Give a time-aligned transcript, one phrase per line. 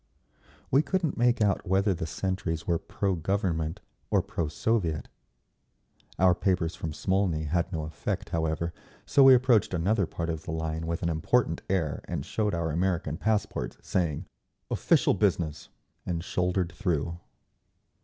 [0.71, 5.09] We couldn't make out whether the sentries were pro Government or pro Soviet.
[6.17, 8.73] Our papers from Smolny had no effect, however,
[9.05, 12.71] so we approached another part of the line with an important air and showed our
[12.71, 14.25] American passports, saying
[14.71, 15.69] "Official business!"
[16.03, 17.19] and shouldered through.